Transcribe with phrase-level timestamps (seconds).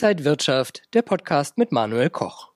[0.00, 2.52] Inside Wirtschaft, der Podcast mit Manuel Koch.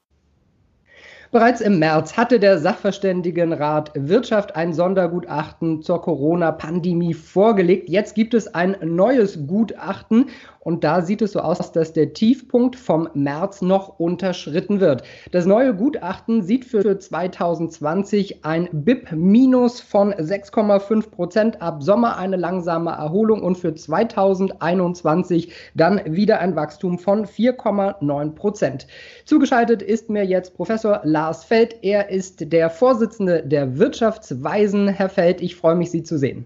[1.32, 7.88] Bereits im März hatte der Sachverständigenrat Wirtschaft ein Sondergutachten zur Corona-Pandemie vorgelegt.
[7.88, 10.30] Jetzt gibt es ein neues Gutachten
[10.64, 15.02] und da sieht es so aus, dass der Tiefpunkt vom März noch unterschritten wird.
[15.32, 22.90] Das neue Gutachten sieht für 2020 ein BIP-Minus von 6,5 Prozent, ab Sommer eine langsame
[22.90, 28.86] Erholung und für 2021 dann wieder ein Wachstum von 4,9 Prozent.
[29.24, 31.76] Zugeschaltet ist mir jetzt Professor Lars Feld.
[31.82, 34.86] Er ist der Vorsitzende der Wirtschaftsweisen.
[34.86, 36.44] Herr Feld, ich freue mich, Sie zu sehen.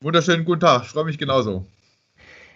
[0.00, 1.66] Wunderschönen guten Tag, ich freue mich genauso.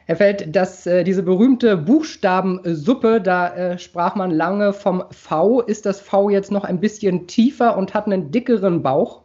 [0.08, 5.60] Herr Feld, das, äh, diese berühmte Buchstabensuppe, da äh, sprach man lange vom V.
[5.60, 9.20] Ist das V jetzt noch ein bisschen tiefer und hat einen dickeren Bauch?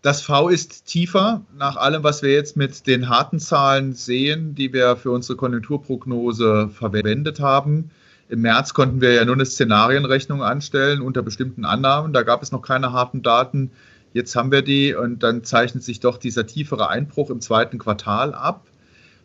[0.00, 4.72] Das V ist tiefer, nach allem, was wir jetzt mit den harten Zahlen sehen, die
[4.72, 7.90] wir für unsere Konjunkturprognose verwendet haben.
[8.28, 12.12] Im März konnten wir ja nur eine Szenarienrechnung anstellen unter bestimmten Annahmen.
[12.12, 13.72] Da gab es noch keine harten Daten.
[14.12, 18.32] Jetzt haben wir die und dann zeichnet sich doch dieser tiefere Einbruch im zweiten Quartal
[18.32, 18.64] ab.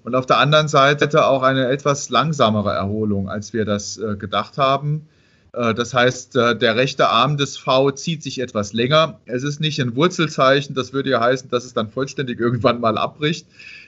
[0.04, 4.58] Und auf der anderen Seite auch eine etwas langsamere Erholung, als wir das äh, gedacht
[4.58, 5.08] haben.
[5.54, 9.20] Äh, das heißt, äh, der rechte Arm des V zieht sich etwas länger.
[9.26, 12.98] Es ist nicht ein Wurzelzeichen, das würde ja heißen, dass es dann vollständig irgendwann mal
[12.98, 13.46] abbricht.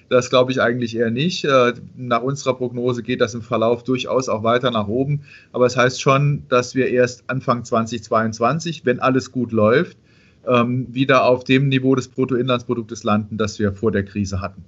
[0.10, 1.46] Das glaube ich eigentlich eher nicht.
[1.46, 5.22] Äh, nach unserer Prognose geht das im Verlauf durchaus auch weiter nach oben.
[5.52, 9.98] Aber es heißt schon, dass wir erst Anfang 2022, wenn alles gut läuft,
[10.46, 14.66] ähm, wieder auf dem Niveau des Bruttoinlandsproduktes landen, das wir vor der Krise hatten.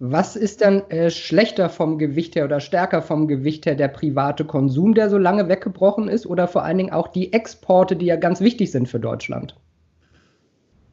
[0.00, 4.44] Was ist dann äh, schlechter vom Gewicht her oder stärker vom Gewicht her der private
[4.44, 8.16] Konsum, der so lange weggebrochen ist, oder vor allen Dingen auch die Exporte, die ja
[8.16, 9.54] ganz wichtig sind für Deutschland?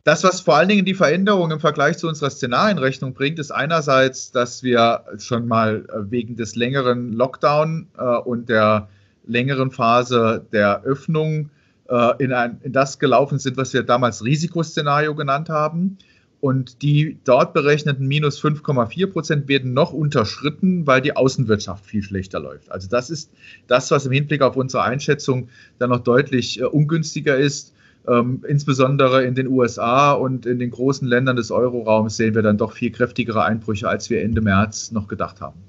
[0.03, 4.31] Das, was vor allen Dingen die Veränderung im Vergleich zu unserer Szenarienrechnung bringt, ist einerseits,
[4.31, 8.87] dass wir schon mal äh, wegen des längeren Lockdown äh, und der
[9.25, 11.51] längeren Phase der Öffnung
[11.87, 15.97] äh, in, ein, in das gelaufen sind, was wir damals Risikoszenario genannt haben.
[16.41, 22.39] Und die dort berechneten minus 5,4 Prozent werden noch unterschritten, weil die Außenwirtschaft viel schlechter
[22.39, 22.71] läuft.
[22.71, 23.31] Also das ist
[23.67, 27.75] das, was im Hinblick auf unsere Einschätzung dann noch deutlich äh, ungünstiger ist.
[28.07, 32.57] Ähm, insbesondere in den USA und in den großen Ländern des Euroraums sehen wir dann
[32.57, 35.59] doch viel kräftigere Einbrüche, als wir Ende März noch gedacht haben.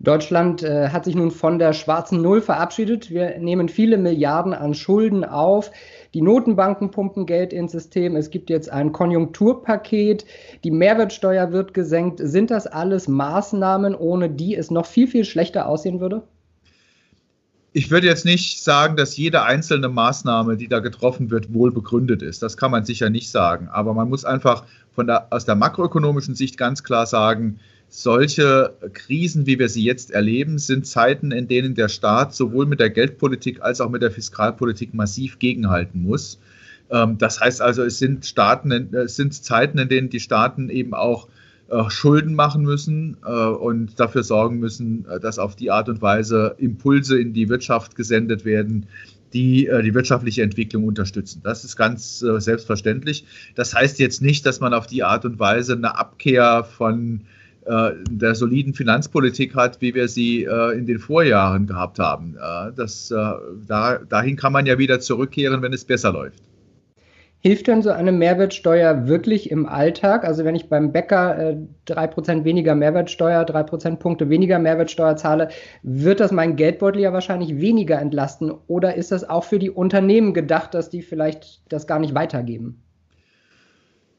[0.00, 3.10] Deutschland äh, hat sich nun von der schwarzen Null verabschiedet.
[3.10, 5.72] Wir nehmen viele Milliarden an Schulden auf.
[6.14, 8.14] Die Notenbanken pumpen Geld ins System.
[8.14, 10.24] Es gibt jetzt ein Konjunkturpaket.
[10.62, 12.20] Die Mehrwertsteuer wird gesenkt.
[12.22, 16.22] Sind das alles Maßnahmen, ohne die es noch viel, viel schlechter aussehen würde?
[17.78, 22.22] ich würde jetzt nicht sagen, dass jede einzelne Maßnahme, die da getroffen wird, wohl begründet
[22.22, 22.42] ist.
[22.42, 23.68] Das kann man sicher nicht sagen.
[23.68, 24.64] Aber man muss einfach
[24.96, 30.58] der, aus der makroökonomischen Sicht ganz klar sagen, solche Krisen, wie wir sie jetzt erleben,
[30.58, 34.94] sind Zeiten, in denen der Staat sowohl mit der Geldpolitik als auch mit der Fiskalpolitik
[34.94, 36.38] massiv gegenhalten muss.
[36.90, 40.94] Ähm, das heißt also, es sind Staaten, es sind Zeiten, in denen die Staaten eben
[40.94, 41.28] auch
[41.70, 46.00] äh, Schulden machen müssen äh, und dafür sorgen müssen, äh, dass auf die Art und
[46.00, 48.86] Weise Impulse in die Wirtschaft gesendet werden,
[49.34, 51.42] die die wirtschaftliche Entwicklung unterstützen.
[51.44, 53.26] Das ist ganz selbstverständlich.
[53.54, 57.20] Das heißt jetzt nicht, dass man auf die Art und Weise eine Abkehr von
[58.10, 62.36] der soliden Finanzpolitik hat, wie wir sie in den Vorjahren gehabt haben.
[62.76, 66.42] Das, dahin kann man ja wieder zurückkehren, wenn es besser läuft.
[67.40, 70.24] Hilft denn so eine Mehrwertsteuer wirklich im Alltag?
[70.24, 75.14] Also wenn ich beim Bäcker äh, drei äh, Prozent weniger Mehrwertsteuer, drei Prozentpunkte weniger Mehrwertsteuer
[75.14, 75.48] zahle,
[75.84, 78.50] wird das meinen Geldbeutel ja wahrscheinlich weniger entlasten?
[78.66, 82.82] Oder ist das auch für die Unternehmen gedacht, dass die vielleicht das gar nicht weitergeben?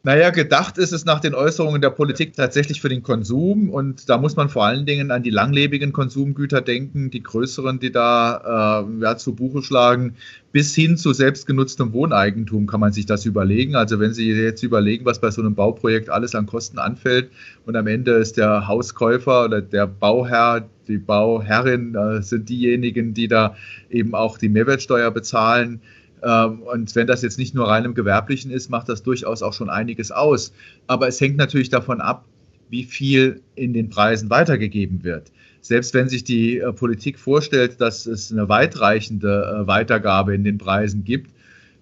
[0.01, 4.17] Naja, gedacht ist es nach den Äußerungen der Politik tatsächlich für den Konsum und da
[4.17, 9.03] muss man vor allen Dingen an die langlebigen Konsumgüter denken, die größeren, die da äh,
[9.03, 10.15] ja, zu Buche schlagen,
[10.53, 13.75] bis hin zu selbstgenutztem Wohneigentum kann man sich das überlegen.
[13.75, 17.29] Also wenn Sie jetzt überlegen, was bei so einem Bauprojekt alles an Kosten anfällt
[17.65, 23.27] und am Ende ist der Hauskäufer oder der Bauherr, die Bauherrin äh, sind diejenigen, die
[23.27, 23.57] da
[23.89, 25.81] eben auch die Mehrwertsteuer bezahlen
[26.21, 29.69] und wenn das jetzt nicht nur rein im Gewerblichen ist, macht das durchaus auch schon
[29.69, 30.51] einiges aus.
[30.87, 32.25] Aber es hängt natürlich davon ab,
[32.69, 35.31] wie viel in den Preisen weitergegeben wird.
[35.61, 40.57] Selbst wenn sich die äh, Politik vorstellt, dass es eine weitreichende äh, Weitergabe in den
[40.57, 41.31] Preisen gibt,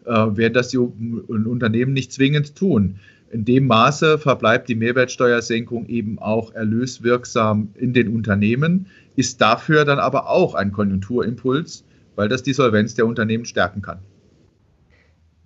[0.05, 2.99] äh, werden das die Unternehmen nicht zwingend tun.
[3.29, 9.99] In dem Maße verbleibt die Mehrwertsteuersenkung eben auch erlöswirksam in den Unternehmen, ist dafür dann
[9.99, 11.83] aber auch ein Konjunkturimpuls,
[12.15, 13.99] weil das die Solvenz der Unternehmen stärken kann.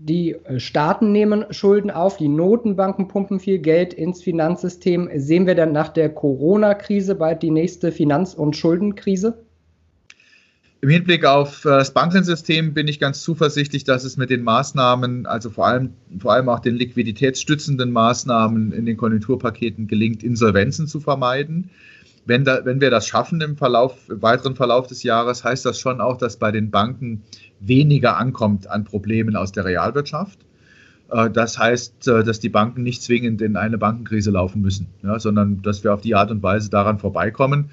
[0.03, 5.07] Die äh, Staaten nehmen Schulden auf, die Notenbanken pumpen viel Geld ins Finanzsystem.
[5.18, 9.45] Sehen wir dann nach der Corona-Krise bald die nächste Finanz- und Schuldenkrise?
[10.81, 15.27] Im Hinblick auf äh, das Bankensystem bin ich ganz zuversichtlich, dass es mit den Maßnahmen,
[15.27, 21.00] also vor allem, vor allem auch den liquiditätsstützenden Maßnahmen in den Konjunkturpaketen gelingt, Insolvenzen zu
[21.00, 21.69] vermeiden.
[22.25, 25.79] Wenn, da, wenn wir das schaffen im, Verlauf, im weiteren Verlauf des Jahres, heißt das
[25.79, 27.23] schon auch, dass bei den Banken
[27.59, 30.39] weniger ankommt an Problemen aus der Realwirtschaft.
[31.09, 35.19] Äh, das heißt, äh, dass die Banken nicht zwingend in eine Bankenkrise laufen müssen, ja,
[35.19, 37.71] sondern dass wir auf die Art und Weise daran vorbeikommen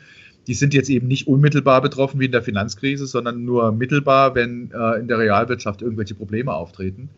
[0.49, 4.71] die sind jetzt eben nicht unmittelbar betroffen wie in der Finanzkrise, sondern nur mittelbar, wenn
[4.73, 7.11] äh, in der Realwirtschaft irgendwelche Probleme auftreten.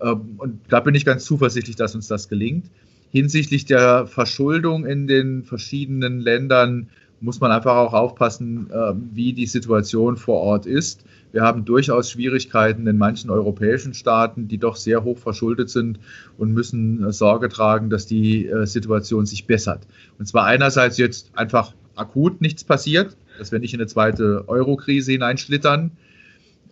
[0.00, 2.66] Ähm, und da bin ich ganz zuversichtlich, dass uns das gelingt.
[3.10, 6.88] Hinsichtlich der Verschuldung in den verschiedenen Ländern
[7.20, 11.04] muss man einfach auch aufpassen, äh, wie die Situation vor Ort ist.
[11.32, 15.98] Wir haben durchaus Schwierigkeiten in manchen europäischen Staaten, die doch sehr hoch verschuldet sind
[16.38, 19.86] und müssen äh, Sorge tragen, dass die äh, Situation sich bessert.
[20.18, 25.12] Und zwar einerseits jetzt einfach akut nichts passiert, dass wir nicht in eine zweite Euro-Krise
[25.12, 25.92] hineinschlittern.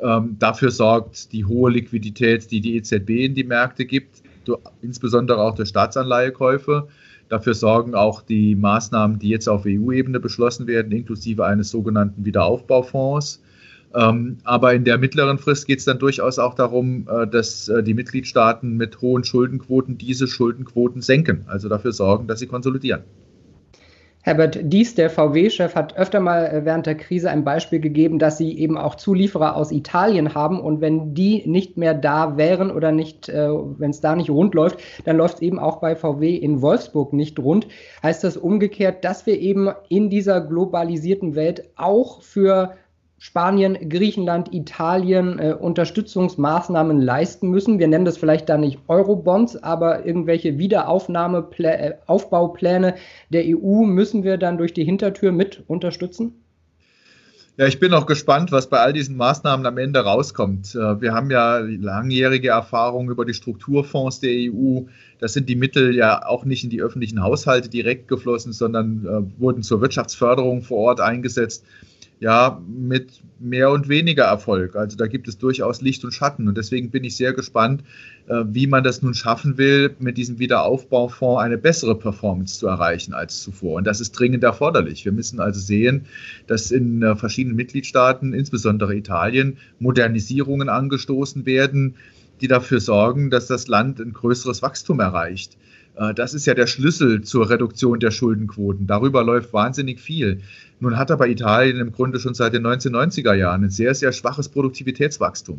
[0.01, 4.23] Ähm, dafür sorgt die hohe Liquidität, die die EZB in die Märkte gibt,
[4.83, 6.89] insbesondere auch durch Staatsanleihekäufe.
[7.29, 13.43] Dafür sorgen auch die Maßnahmen, die jetzt auf EU-Ebene beschlossen werden, inklusive eines sogenannten Wiederaufbaufonds.
[13.95, 17.83] Ähm, aber in der mittleren Frist geht es dann durchaus auch darum, äh, dass äh,
[17.83, 23.03] die Mitgliedstaaten mit hohen Schuldenquoten diese Schuldenquoten senken, also dafür sorgen, dass sie konsolidieren.
[24.27, 28.39] Herbert Dies, der VW-Chef, hat öfter mal äh, während der Krise ein Beispiel gegeben, dass
[28.39, 32.91] sie eben auch Zulieferer aus Italien haben und wenn die nicht mehr da wären oder
[32.91, 36.35] nicht, äh, wenn es da nicht rund läuft, dann läuft es eben auch bei VW
[36.37, 37.67] in Wolfsburg nicht rund.
[38.03, 42.77] Heißt das umgekehrt, dass wir eben in dieser globalisierten Welt auch für
[43.27, 47.79] Spanien, Griechenland, Italien äh, Unterstützungsmaßnahmen leisten müssen.
[47.79, 52.99] Wir nennen das vielleicht da nicht Eurobonds, aber irgendwelche Wiederaufbaupläne äh,
[53.31, 56.35] der EU müssen wir dann durch die Hintertür mit unterstützen?
[57.57, 60.75] Ja, ich bin auch gespannt, was bei all diesen Maßnahmen am Ende rauskommt.
[60.75, 64.83] Äh, wir haben ja langjährige Erfahrungen über die Strukturfonds der EU.
[65.19, 69.41] Das sind die Mittel ja auch nicht in die öffentlichen Haushalte direkt geflossen, sondern äh,
[69.41, 71.65] wurden zur Wirtschaftsförderung vor Ort eingesetzt
[72.21, 74.77] ja, mit mehr und weniger Erfolg.
[74.77, 76.49] Also da gibt es durchaus Licht und Schatten.
[76.49, 77.83] Und deswegen bin ich sehr gespannt,
[78.29, 83.13] äh, wie man das nun schaffen will, mit diesem Wiederaufbaufonds eine bessere Performance zu erreichen
[83.13, 83.77] als zuvor.
[83.77, 85.05] Und das ist dringend erforderlich.
[85.05, 86.07] Wir müssen also sehen,
[86.47, 91.97] dass in äh, verschiedenen Mitgliedstaaten, insbesondere Italien, Modernisierungen angestoßen werden,
[92.41, 95.57] die dafür sorgen, dass das Land ein größeres Wachstum erreicht.
[95.97, 98.87] Äh, das ist ja der Schlüssel zur Reduktion der Schuldenquoten.
[98.87, 100.41] Darüber läuft wahnsinnig viel.
[100.81, 104.49] Nun hat aber Italien im Grunde schon seit den 1990er Jahren ein sehr, sehr schwaches
[104.49, 105.59] Produktivitätswachstum.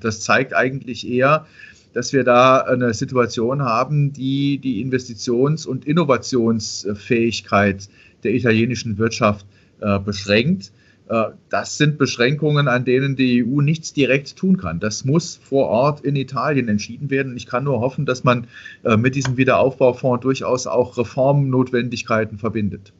[0.00, 1.46] Das zeigt eigentlich eher,
[1.92, 7.88] dass wir da eine Situation haben, die die Investitions- und Innovationsfähigkeit
[8.24, 9.46] der italienischen Wirtschaft
[9.80, 10.72] äh, beschränkt.
[11.08, 14.80] Äh, das sind Beschränkungen, an denen die EU nichts direkt tun kann.
[14.80, 17.36] Das muss vor Ort in Italien entschieden werden.
[17.36, 18.46] Ich kann nur hoffen, dass man
[18.84, 22.92] äh, mit diesem Wiederaufbaufonds durchaus auch Reformnotwendigkeiten verbindet.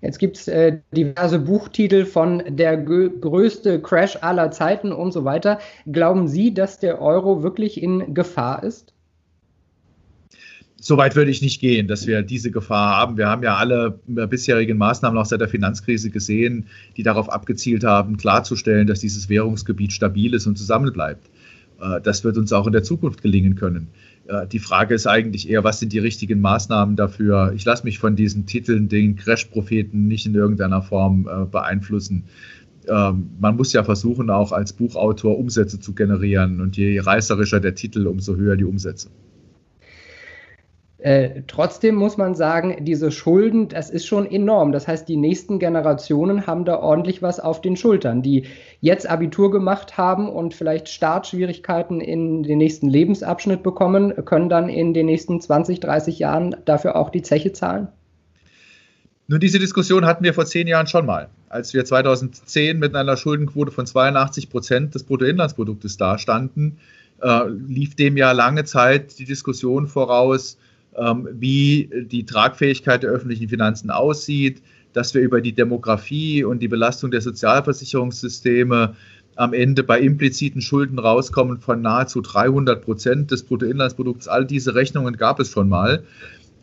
[0.00, 5.58] Jetzt gibt es äh, diverse Buchtitel von der größte Crash aller Zeiten und so weiter.
[5.90, 8.94] Glauben Sie, dass der Euro wirklich in Gefahr ist?
[10.80, 13.16] Soweit würde ich nicht gehen, dass wir diese Gefahr haben.
[13.16, 16.66] Wir haben ja alle bisherigen Maßnahmen auch seit der Finanzkrise gesehen,
[16.96, 21.28] die darauf abgezielt haben, klarzustellen, dass dieses Währungsgebiet stabil ist und zusammenbleibt.
[21.80, 23.88] Äh, das wird uns auch in der Zukunft gelingen können.
[24.28, 27.52] Äh, die Frage ist eigentlich eher, was sind die richtigen Maßnahmen dafür?
[27.56, 32.24] Ich lasse mich von diesen Titeln, den Crash-Propheten, nicht in irgendeiner Form äh, beeinflussen.
[32.86, 36.60] Ähm, man muss ja versuchen, auch als Buchautor Umsätze zu generieren.
[36.60, 39.08] Und je reißerischer der Titel, umso höher die Umsätze.
[40.98, 44.72] Äh, trotzdem muss man sagen, diese Schulden, das ist schon enorm.
[44.72, 48.46] Das heißt, die nächsten Generationen haben da ordentlich was auf den Schultern, die
[48.80, 54.92] jetzt Abitur gemacht haben und vielleicht Startschwierigkeiten in den nächsten Lebensabschnitt bekommen, können dann in
[54.92, 57.88] den nächsten 20, 30 Jahren dafür auch die Zeche zahlen.
[59.28, 63.16] Nur diese Diskussion hatten wir vor zehn Jahren schon mal, als wir 2010 mit einer
[63.16, 66.78] Schuldenquote von 82 Prozent des Bruttoinlandsproduktes dastanden,
[67.22, 70.56] äh, lief dem ja lange Zeit die Diskussion voraus,
[71.32, 77.10] wie die Tragfähigkeit der öffentlichen Finanzen aussieht, dass wir über die Demografie und die Belastung
[77.10, 78.96] der Sozialversicherungssysteme
[79.36, 84.26] am Ende bei impliziten Schulden rauskommen von nahezu 300 Prozent des Bruttoinlandsprodukts.
[84.26, 86.02] All diese Rechnungen gab es schon mal.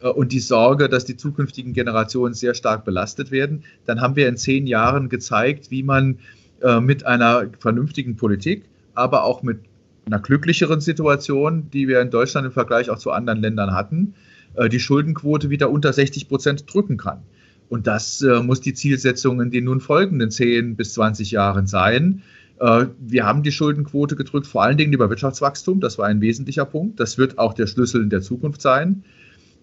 [0.01, 3.63] Äh, und die Sorge, dass die zukünftigen Generationen sehr stark belastet werden.
[3.85, 6.19] Dann haben wir in zehn Jahren gezeigt, wie man
[6.61, 9.59] äh, mit einer vernünftigen Politik, aber auch mit
[10.05, 14.13] einer glücklicheren Situation, die wir in Deutschland im Vergleich auch zu anderen Ländern hatten,
[14.55, 17.23] äh, die Schuldenquote wieder unter 60 Prozent drücken kann.
[17.69, 22.21] Und das äh, muss die Zielsetzung in den nun folgenden 10 bis 20 Jahren sein.
[22.59, 25.79] Äh, wir haben die Schuldenquote gedrückt, vor allen Dingen über Wirtschaftswachstum.
[25.79, 26.99] Das war ein wesentlicher Punkt.
[26.99, 29.03] Das wird auch der Schlüssel in der Zukunft sein.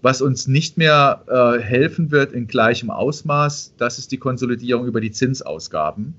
[0.04, 1.22] Was uns nicht mehr
[1.62, 6.14] helfen wird in gleichem Ausmaß, das ist die Konsolidierung über die Zinsausgaben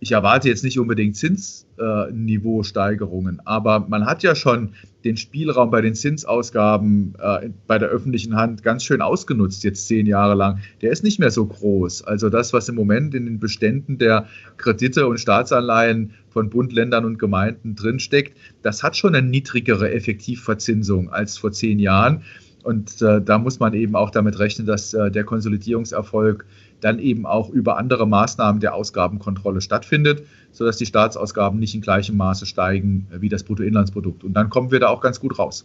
[0.00, 4.70] ich erwarte jetzt nicht unbedingt Zinsniveausteigerungen, aber man hat ja schon
[5.04, 10.06] den Spielraum bei den Zinsausgaben äh, bei der öffentlichen Hand ganz schön ausgenutzt, jetzt zehn
[10.06, 10.58] Jahre lang.
[10.82, 12.02] Der ist nicht mehr so groß.
[12.02, 14.26] Also das, was im Moment in den Beständen der
[14.56, 21.10] Kredite und Staatsanleihen von Bund, Ländern und Gemeinden drinsteckt, das hat schon eine niedrigere Effektivverzinsung
[21.10, 22.22] als vor zehn Jahren.
[22.66, 26.44] Und äh, da muss man eben auch damit rechnen, dass äh, der Konsolidierungserfolg
[26.80, 32.16] dann eben auch über andere Maßnahmen der Ausgabenkontrolle stattfindet, sodass die Staatsausgaben nicht in gleichem
[32.16, 34.24] Maße steigen wie das Bruttoinlandsprodukt.
[34.24, 35.64] Und dann kommen wir da auch ganz gut raus.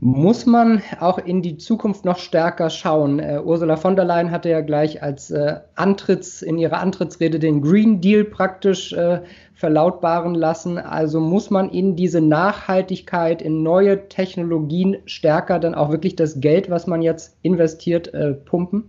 [0.00, 3.18] Muss man auch in die Zukunft noch stärker schauen?
[3.18, 7.62] Uh, Ursula von der Leyen hatte ja gleich als uh, Antritts, in ihrer Antrittsrede den
[7.62, 9.18] Green Deal praktisch uh,
[9.54, 10.78] verlautbaren lassen.
[10.78, 16.70] Also muss man in diese Nachhaltigkeit, in neue Technologien stärker dann auch wirklich das Geld,
[16.70, 18.12] was man jetzt investiert,
[18.44, 18.84] pumpen?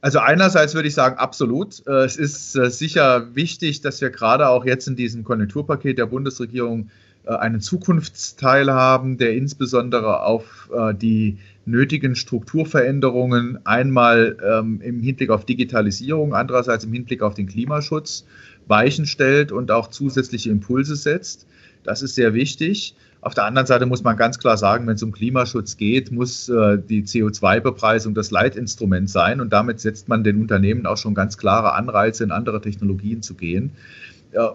[0.00, 1.84] Also einerseits würde ich sagen, absolut.
[1.86, 6.06] Äh, es ist äh, sicher wichtig, dass wir gerade auch jetzt in diesem Konjunkturpaket der
[6.06, 10.70] Bundesregierung äh, einen Zukunftsteil haben, der insbesondere auf
[11.00, 18.24] die nötigen Strukturveränderungen einmal ähm, im Hinblick auf Digitalisierung, andererseits im Hinblick auf den Klimaschutz
[18.66, 21.46] Weichen stellt und auch zusätzliche Impulse setzt.
[21.84, 22.94] Das ist sehr wichtig.
[23.20, 26.48] Auf der anderen Seite muss man ganz klar sagen, wenn es um Klimaschutz geht, muss
[26.48, 31.36] äh, die CO2-Bepreisung das Leitinstrument sein und damit setzt man den Unternehmen auch schon ganz
[31.36, 33.72] klare Anreize, in andere Technologien zu gehen.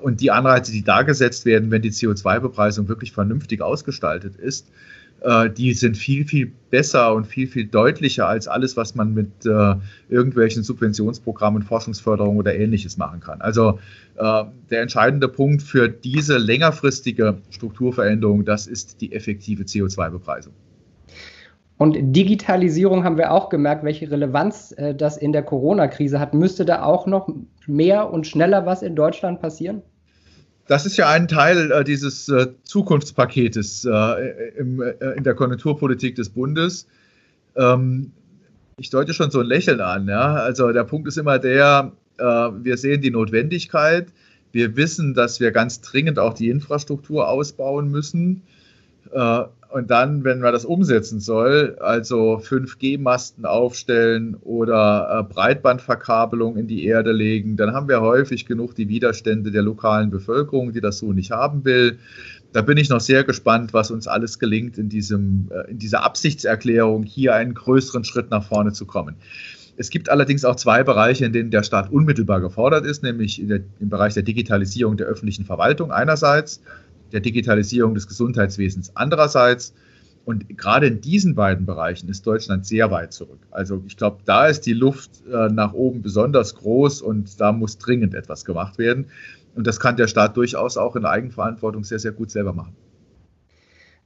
[0.01, 4.68] Und die Anreize, die da gesetzt werden, wenn die CO2-Bepreisung wirklich vernünftig ausgestaltet ist,
[5.24, 9.46] äh, die sind viel, viel besser und viel, viel deutlicher als alles, was man mit
[9.46, 9.75] äh,
[10.10, 13.42] irgendwelchen Subventionsprogrammen, Forschungsförderung oder ähnliches machen kann.
[13.42, 13.80] Also
[14.15, 20.53] äh, der entscheidende Punkt für diese längerfristige Strukturveränderung, das ist die effektive CO2-Bepreisung.
[21.77, 26.34] Und Digitalisierung haben wir auch gemerkt, welche Relevanz äh, das in der Corona-Krise hat.
[26.34, 27.27] Müsste da auch noch
[27.68, 29.82] mehr und schneller was in Deutschland passieren?
[30.68, 36.15] Das ist ja ein Teil äh, dieses äh, Zukunftspaketes äh, im, äh, in der Konjunkturpolitik
[36.15, 36.88] des Bundes.
[37.56, 38.12] Ähm,
[38.77, 40.08] ich deute schon so ein Lächeln an.
[40.08, 40.36] Ja?
[40.36, 44.08] Also der Punkt ist immer der, äh, wir sehen die Notwendigkeit.
[44.51, 48.44] Wir wissen, dass wir ganz dringend auch die Infrastruktur ausbauen müssen.
[49.74, 56.86] Und dann, wenn man das umsetzen soll, also 5G-Masten aufstellen oder äh, Breitbandverkabelung in die
[56.86, 61.12] Erde legen, dann haben wir häufig genug die Widerstände der lokalen Bevölkerung, die das so
[61.12, 61.98] nicht haben will.
[62.51, 66.03] Da bin ich noch sehr gespannt, was uns alles gelingt, in, diesem, äh, in dieser
[66.03, 69.15] Absichtserklärung hier einen größeren Schritt nach vorne zu kommen.
[69.75, 73.62] Es gibt allerdings auch zwei Bereiche, in denen der Staat unmittelbar gefordert ist, nämlich der,
[73.80, 76.62] im Bereich der Digitalisierung der öffentlichen Verwaltung einerseits
[77.13, 79.74] der Digitalisierung des Gesundheitswesens andererseits.
[80.25, 83.39] Und gerade in diesen beiden Bereichen ist Deutschland sehr weit zurück.
[83.51, 87.77] Also ich glaube, da ist die Luft äh, nach oben besonders groß und da muss
[87.77, 89.08] dringend etwas gemacht werden.
[89.55, 92.75] Und das kann der Staat durchaus auch in Eigenverantwortung sehr, sehr gut selber machen.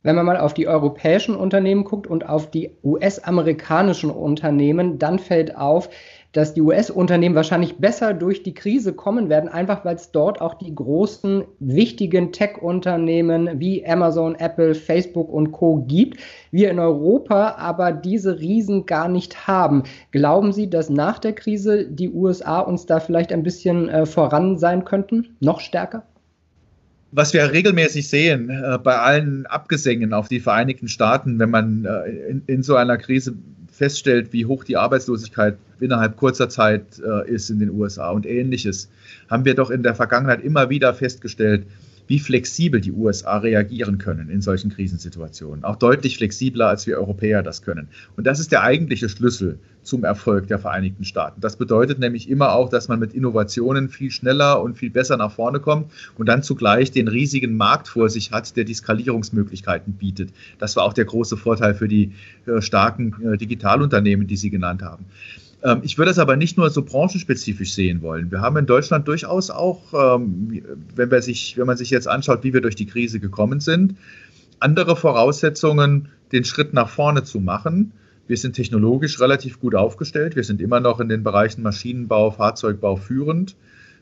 [0.04, 5.56] Wenn man mal auf die europäischen Unternehmen guckt und auf die US-amerikanischen Unternehmen, dann fällt
[5.56, 5.90] auf,
[6.34, 10.56] dass die US-Unternehmen wahrscheinlich besser durch die Krise kommen werden, einfach weil es dort auch
[10.56, 15.84] die großen, wichtigen Tech-Unternehmen wie Amazon, Apple, Facebook und Co.
[15.88, 16.20] gibt.
[16.52, 19.84] Wir in Europa aber diese Riesen gar nicht haben.
[20.12, 24.58] Glauben Sie, dass nach der Krise die USA uns da vielleicht ein bisschen äh, voran
[24.58, 25.36] sein könnten?
[25.40, 26.04] Noch stärker?
[27.12, 32.30] was wir regelmäßig sehen äh, bei allen Abgesängen auf die Vereinigten Staaten, wenn man äh,
[32.30, 33.34] in, in, so einer Krise
[33.78, 38.90] feststellt, wie hoch die Arbeitslosigkeit innerhalb kurzer Zeit äh, ist in den USA und ähnliches,
[39.30, 41.64] haben wir doch in der Vergangenheit immer wieder festgestellt,
[42.08, 45.64] wie flexibel die USA reagieren können in solchen Krisensituationen.
[45.64, 47.90] Auch deutlich flexibler, als wir Europäer das können.
[48.16, 51.40] Und das ist der eigentliche Schlüssel zum Erfolg der Vereinigten Staaten.
[51.42, 55.32] Das bedeutet nämlich immer auch, dass man mit Innovationen viel schneller und viel besser nach
[55.32, 60.32] vorne kommt und dann zugleich den riesigen Markt vor sich hat, der die Skalierungsmöglichkeiten bietet.
[60.60, 62.12] Das war auch der große Vorteil für die
[62.46, 65.06] äh, starken äh, Digitalunternehmen, die Sie genannt haben.
[65.64, 68.32] Ähm, ich würde es aber nicht nur so branchenspezifisch sehen wollen.
[68.32, 70.64] Wir haben in Deutschland durchaus auch, ähm,
[70.96, 73.96] wenn, sich, wenn man sich jetzt anschaut, wie wir durch die Krise gekommen sind,
[74.60, 77.94] andere Voraussetzungen, den Schritt nach vorne zu machen.
[78.28, 80.36] Wir sind technologisch relativ gut aufgestellt.
[80.36, 83.56] Wir sind immer noch in den Bereichen Maschinenbau, Fahrzeugbau führend.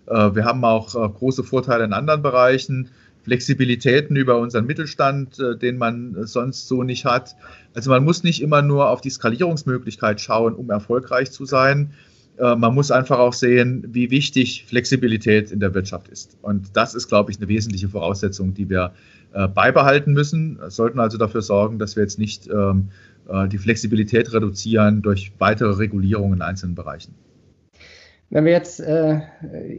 [0.07, 2.89] Äh, wir haben auch äh, große Vorteile in anderen Bereichen
[3.25, 7.35] Flexibilitäten über unseren Mittelstand, äh, den man sonst so nicht hat.
[7.73, 11.93] Also man muss nicht immer nur auf die Skalierungsmöglichkeit schauen, um erfolgreich zu sein.
[12.37, 16.37] Äh, man muss einfach auch sehen, wie wichtig Flexibilität in der Wirtschaft ist.
[16.43, 18.93] Und das ist, glaube ich, eine wesentliche Voraussetzung, die wir
[19.33, 20.59] äh, beibehalten müssen.
[20.59, 22.89] Wir sollten also dafür sorgen, dass wir jetzt nicht ähm,
[23.51, 27.15] die Flexibilität reduzieren durch weitere Regulierungen in einzelnen Bereichen.
[28.35, 29.21] Wenn wir jetzt äh,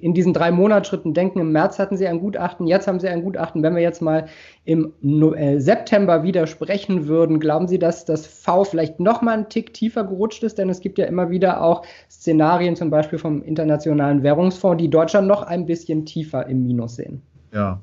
[0.01, 3.23] in diesen drei Monatsschritten denken, im März hatten Sie ein Gutachten, jetzt haben Sie ein
[3.23, 3.63] Gutachten.
[3.63, 4.29] Wenn wir jetzt mal
[4.65, 9.33] im no äh, September wieder sprechen würden, glauben Sie, dass das V vielleicht noch mal
[9.33, 10.57] einen Tick tiefer gerutscht ist?
[10.57, 15.29] Denn es gibt ja immer wieder auch Szenarien, zum Beispiel vom Internationalen Währungsfonds, die Deutschland
[15.29, 17.21] noch ein bisschen tiefer im Minus sehen.
[17.53, 17.83] Ja.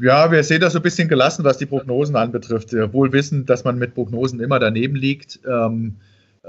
[0.00, 2.72] Ja, wir sehen das so ein bisschen gelassen, was die Prognosen anbetrifft.
[2.72, 5.38] Wohl wissend, dass man mit Prognosen immer daneben liegt.
[5.46, 5.96] Ähm,
[6.44, 6.48] äh,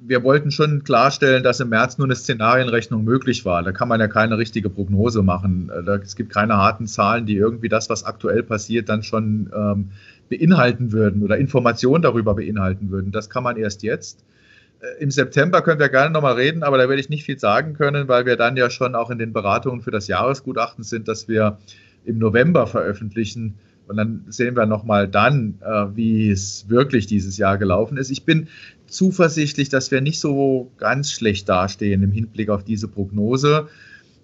[0.00, 3.62] wir wollten schon klarstellen, dass im März nur eine Szenarienrechnung möglich war.
[3.62, 5.70] Da kann man ja keine richtige Prognose machen.
[6.02, 9.90] Es gibt keine harten Zahlen, die irgendwie das, was aktuell passiert, dann schon ähm,
[10.28, 13.12] beinhalten würden oder Informationen darüber beinhalten würden.
[13.12, 14.24] Das kann man erst jetzt.
[14.80, 17.74] Äh, Im September können wir gerne nochmal reden, aber da werde ich nicht viel sagen
[17.74, 21.28] können, weil wir dann ja schon auch in den Beratungen für das Jahresgutachten sind, dass
[21.28, 21.58] wir
[22.04, 23.54] im November veröffentlichen
[23.88, 28.10] und dann sehen wir nochmal dann, äh, wie es wirklich dieses Jahr gelaufen ist.
[28.10, 28.48] Ich bin
[28.86, 33.68] zuversichtlich, dass wir nicht so ganz schlecht dastehen im Hinblick auf diese Prognose.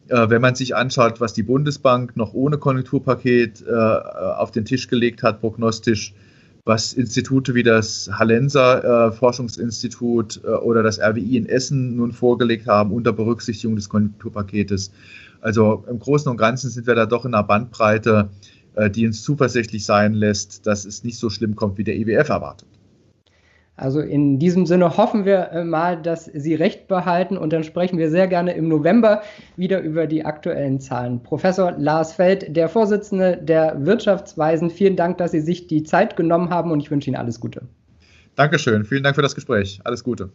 [0.08, 4.88] Äh, wenn man sich anschaut, was die Bundesbank noch ohne Konjunkturpaket äh, auf den Tisch
[4.88, 6.14] gelegt hat, prognostisch,
[6.64, 12.66] was Institute wie das Hallenser äh, Forschungsinstitut äh, oder das RWI in Essen nun vorgelegt
[12.66, 14.92] haben unter Berücksichtigung des Konjunkturpaketes.
[15.42, 18.30] Also im Großen und Ganzen sind wir da doch in einer Bandbreite,
[18.90, 22.68] die uns zuversichtlich sein lässt, dass es nicht so schlimm kommt, wie der IWF erwartet.
[23.76, 27.98] Also in diesem Sinne hoffen wir äh, mal, dass Sie recht behalten und dann sprechen
[27.98, 29.22] wir sehr gerne im November
[29.56, 31.20] wieder über die aktuellen Zahlen.
[31.22, 36.50] Professor Lars Feld, der Vorsitzende der Wirtschaftsweisen, vielen Dank, dass Sie sich die Zeit genommen
[36.50, 37.62] haben und ich wünsche Ihnen alles Gute.
[38.36, 39.80] Dankeschön, vielen Dank für das Gespräch.
[39.82, 40.30] Alles Gute.